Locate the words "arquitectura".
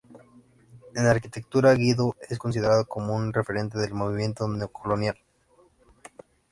1.05-1.75